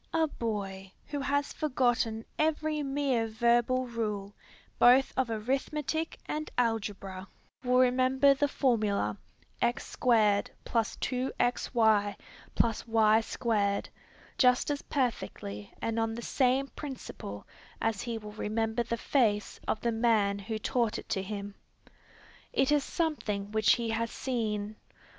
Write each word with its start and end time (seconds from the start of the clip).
A 0.15 0.25
boy 0.25 0.91
who 1.05 1.19
has 1.19 1.53
forgotten 1.53 2.25
every 2.39 2.81
mere 2.81 3.27
verbal 3.27 3.85
rule 3.85 4.33
both 4.79 5.13
of 5.15 5.29
arithmetic 5.29 6.17
and 6.25 6.49
algebra, 6.57 7.27
will 7.63 7.77
remember 7.77 8.33
the 8.33 8.47
formula, 8.47 9.15
x^2 9.61 9.97
+ 10.55 10.65
2xy 10.65 12.15
+ 12.53 12.55
y^2, 12.55 13.87
just 14.39 14.71
as 14.71 14.81
perfectly 14.81 15.71
and 15.83 15.99
on 15.99 16.15
the 16.15 16.21
same 16.23 16.65
principle, 16.69 17.45
as 17.79 18.01
he 18.01 18.17
will 18.17 18.31
remember 18.31 18.81
the 18.81 18.97
face 18.97 19.59
of 19.67 19.81
the 19.81 19.91
man 19.91 20.39
who 20.39 20.57
taught 20.57 20.97
it 20.97 21.09
to 21.09 21.21
him. 21.21 21.53
It 22.51 22.71
is 22.71 22.83
something 22.83 23.51
which 23.51 23.73
he 23.73 23.89
has 23.91 24.09
seen. 24.09 24.77